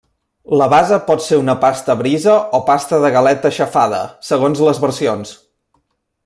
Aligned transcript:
La 0.59 0.67
base 0.73 0.95
pot 1.09 1.21
ser 1.25 1.37
una 1.41 1.55
pasta 1.65 1.95
brisa 1.99 2.37
o 2.59 2.63
pasta 2.71 2.99
de 3.05 3.13
galeta 3.17 3.51
aixafada, 3.53 4.01
segons 4.33 4.65
les 4.71 4.83
versions. 4.87 5.37